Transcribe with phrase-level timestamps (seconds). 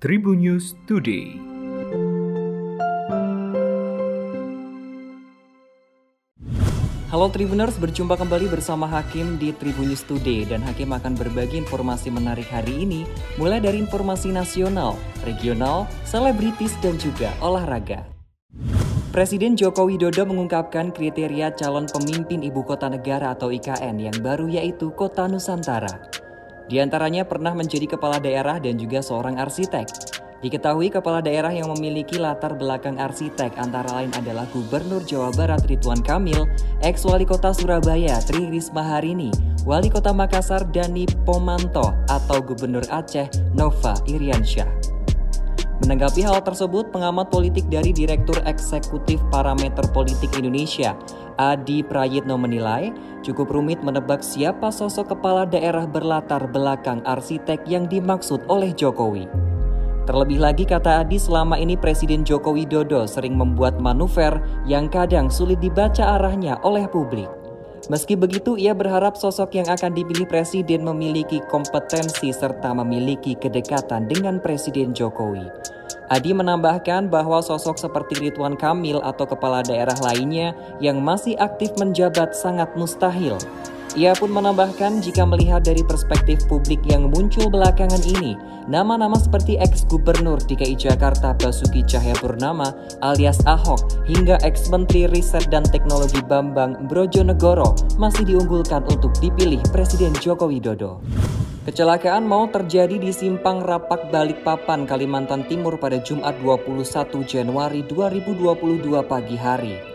[0.00, 1.36] Tribun News Today.
[7.12, 12.08] Halo Tribuners, berjumpa kembali bersama Hakim di Tribun News Today dan Hakim akan berbagi informasi
[12.08, 13.04] menarik hari ini
[13.36, 14.96] mulai dari informasi nasional,
[15.28, 18.08] regional, selebritis dan juga olahraga.
[19.12, 24.96] Presiden Joko Widodo mengungkapkan kriteria calon pemimpin ibu kota negara atau IKN yang baru yaitu
[24.96, 26.19] Kota Nusantara.
[26.70, 29.90] Di antaranya pernah menjadi kepala daerah dan juga seorang arsitek.
[30.40, 36.00] Diketahui kepala daerah yang memiliki latar belakang arsitek antara lain adalah Gubernur Jawa Barat Ridwan
[36.00, 36.48] Kamil,
[36.80, 39.28] ex-wali kota Surabaya Tri Risma Harini,
[39.68, 44.79] wali kota Makassar Dani Pomanto atau Gubernur Aceh Nova Iriansyah.
[45.80, 50.92] Menanggapi hal tersebut, pengamat politik dari Direktur Eksekutif Parameter Politik Indonesia,
[51.40, 52.92] Adi Prayitno menilai,
[53.24, 59.24] cukup rumit menebak siapa sosok kepala daerah berlatar belakang arsitek yang dimaksud oleh Jokowi.
[60.04, 64.36] Terlebih lagi kata Adi selama ini Presiden Joko Widodo sering membuat manuver
[64.68, 67.39] yang kadang sulit dibaca arahnya oleh publik.
[67.88, 74.36] Meski begitu, ia berharap sosok yang akan dipilih presiden memiliki kompetensi serta memiliki kedekatan dengan
[74.42, 75.48] Presiden Jokowi.
[76.10, 82.34] Adi menambahkan bahwa sosok seperti Ridwan Kamil atau kepala daerah lainnya yang masih aktif menjabat
[82.34, 83.38] sangat mustahil.
[83.98, 88.38] Ia pun menambahkan jika melihat dari perspektif publik yang muncul belakangan ini,
[88.70, 92.70] nama-nama seperti ex-gubernur DKI Jakarta Basuki Cahayapurnama
[93.02, 100.46] alias Ahok hingga ex-menteri riset dan teknologi Bambang Brojonegoro masih diunggulkan untuk dipilih Presiden Joko
[100.46, 101.02] Widodo.
[101.66, 109.34] Kecelakaan mau terjadi di Simpang Rapak Balikpapan, Kalimantan Timur pada Jumat 21 Januari 2022 pagi
[109.34, 109.89] hari.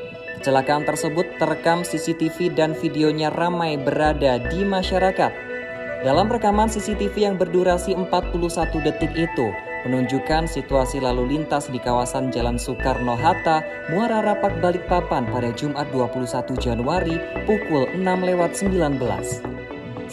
[0.45, 5.33] Kecelakaan tersebut terekam CCTV dan videonya ramai berada di masyarakat.
[6.05, 8.53] Dalam rekaman CCTV yang berdurasi 41
[8.85, 9.49] detik itu,
[9.89, 16.29] menunjukkan situasi lalu lintas di kawasan Jalan Soekarno-Hatta, Muara Rapak Balikpapan pada Jumat 21
[16.61, 17.17] Januari
[17.49, 19.02] pukul 6 lewat 19.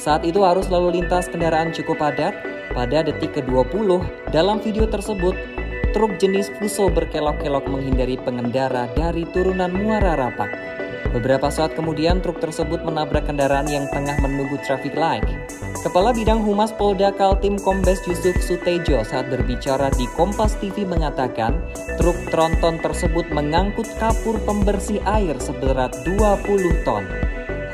[0.01, 2.33] Saat itu arus lalu lintas kendaraan cukup padat.
[2.73, 4.01] Pada detik ke-20,
[4.33, 5.37] dalam video tersebut,
[5.93, 10.49] truk jenis Fuso berkelok-kelok menghindari pengendara dari turunan Muara Rapak.
[11.13, 15.21] Beberapa saat kemudian truk tersebut menabrak kendaraan yang tengah menunggu traffic light.
[15.85, 21.61] Kepala Bidang Humas Polda Kaltim Kombes Yusuf Sutejo saat berbicara di Kompas TV mengatakan
[22.01, 27.05] truk tronton tersebut mengangkut kapur pembersih air seberat 20 ton.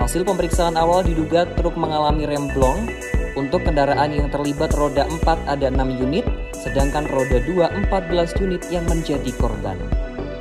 [0.03, 2.91] Hasil pemeriksaan awal diduga truk mengalami remblong.
[3.39, 6.27] Untuk kendaraan yang terlibat roda 4 ada 6 unit,
[6.59, 9.79] sedangkan roda 2 14 unit yang menjadi korban.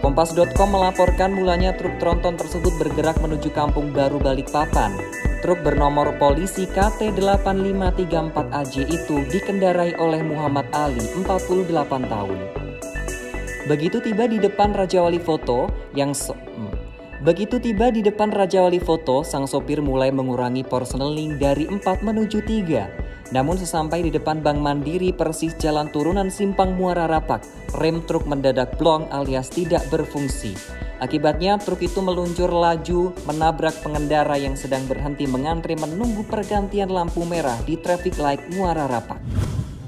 [0.01, 4.91] Kompas.com melaporkan mulanya truk tronton tersebut bergerak menuju Kampung Baru Balikpapan.
[5.41, 11.69] Truk bernomor polisi KT8534AJ itu dikendarai oleh Muhammad Ali, 48
[12.09, 12.39] tahun.
[13.67, 16.71] Begitu tiba di depan Raja Wali Foto yang so hmm.
[17.25, 22.39] Begitu tiba di depan Raja Wali Foto, sang sopir mulai mengurangi porseneling dari 4 menuju
[22.45, 23.06] 3.
[23.35, 27.43] Namun sesampai di depan Bank Mandiri persis jalan turunan Simpang Muara Rapak,
[27.75, 30.55] rem truk mendadak blong alias tidak berfungsi.
[30.97, 37.59] Akibatnya truk itu meluncur laju menabrak pengendara yang sedang berhenti mengantri menunggu pergantian lampu merah
[37.67, 39.19] di traffic light Muara Rapak.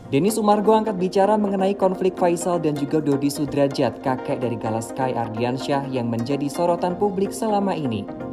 [0.10, 5.86] Denny Sumargo angkat bicara mengenai konflik Faisal dan juga Dodi Sudrajat, kakek dari Galaskai Ardiansyah
[5.94, 8.29] yang menjadi sorotan publik selama ini.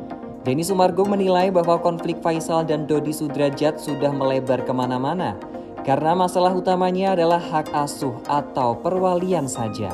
[0.46, 5.34] Denny Sumargo menilai bahwa konflik Faisal dan Dodi Sudrajat sudah melebar ke mana-mana
[5.82, 9.90] karena masalah utamanya adalah hak asuh atau perwalian saja.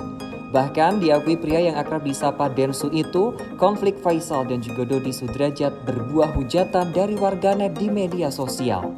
[0.53, 6.37] Bahkan diakui pria yang akrab disapa Densu itu, konflik Faisal dan juga Dodi Sudrajat berbuah
[6.37, 8.93] hujatan dari warganet di media sosial.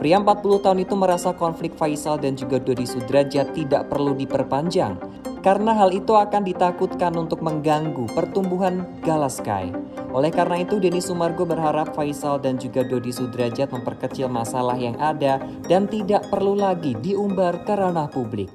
[0.00, 4.96] Pria 40 tahun itu merasa konflik Faisal dan juga Dodi Sudrajat tidak perlu diperpanjang
[5.44, 9.83] karena hal itu akan ditakutkan untuk mengganggu pertumbuhan Galaskai.
[10.14, 15.42] Oleh karena itu, Denny Sumargo berharap Faisal dan juga Dodi Sudrajat memperkecil masalah yang ada
[15.66, 18.46] dan tidak perlu lagi diumbar ke ranah publik.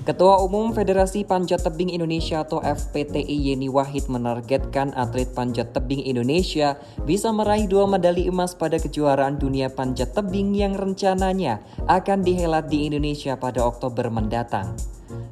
[0.00, 6.74] Ketua Umum Federasi Panjat Tebing Indonesia atau FPTI Yeni Wahid menargetkan atlet panjat tebing Indonesia
[7.06, 12.90] bisa meraih dua medali emas pada kejuaraan dunia panjat tebing yang rencananya akan dihelat di
[12.90, 14.74] Indonesia pada Oktober mendatang.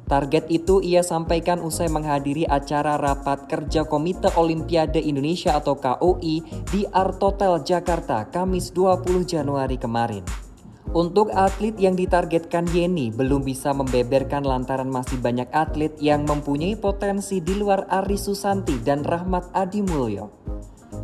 [0.09, 6.81] Target itu ia sampaikan usai menghadiri acara rapat kerja Komite Olimpiade Indonesia atau KOI di
[6.89, 10.25] Artotel Jakarta Kamis 20 Januari kemarin.
[10.89, 17.45] Untuk atlet yang ditargetkan Yeni belum bisa membeberkan lantaran masih banyak atlet yang mempunyai potensi
[17.45, 20.33] di luar Ari Susanti dan Rahmat Adi Mulyo.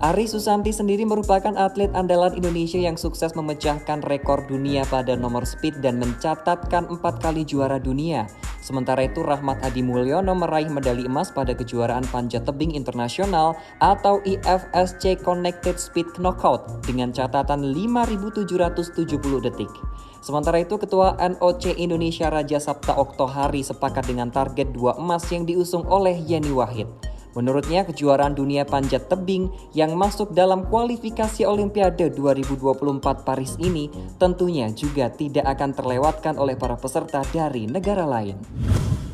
[0.04, 5.80] Ari Susanti sendiri merupakan atlet andalan Indonesia yang sukses memecahkan rekor dunia pada nomor speed
[5.80, 8.28] dan mencatatkan empat kali juara dunia.
[8.60, 15.24] Sementara itu Rahmat Adi Mulyono meraih medali emas pada kejuaraan panjat tebing internasional atau IFSC
[15.24, 19.72] Connected Speed Knockout dengan catatan 5.770 detik.
[20.20, 25.88] Sementara itu Ketua NOC Indonesia Raja Sabta Oktohari sepakat dengan target dua emas yang diusung
[25.88, 27.15] oleh Yeni Wahid.
[27.36, 35.12] Menurutnya, kejuaraan dunia panjat tebing yang masuk dalam kualifikasi Olimpiade 2024 Paris ini tentunya juga
[35.12, 38.40] tidak akan terlewatkan oleh para peserta dari negara lain.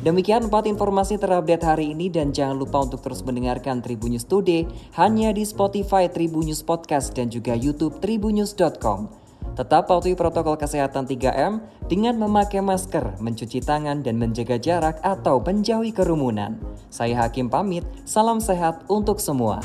[0.02, 4.66] Demikian empat informasi terupdate hari ini dan jangan lupa untuk terus mendengarkan Tribunnews Today
[4.98, 9.21] hanya di Spotify Tribunnews Podcast dan juga YouTube tribunnews.com.
[9.52, 15.92] Tetap patuhi protokol kesehatan 3M dengan memakai masker, mencuci tangan, dan menjaga jarak atau menjauhi
[15.92, 16.56] kerumunan.
[16.88, 19.60] Saya Hakim pamit, salam sehat untuk semua.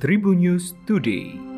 [0.00, 1.55] Tribun News Today.